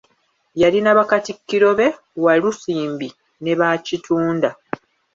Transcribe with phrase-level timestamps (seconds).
[0.61, 1.87] Yalina Bakatikkiro be
[2.23, 3.07] Walusimbi
[3.43, 4.49] ne Baakitunda.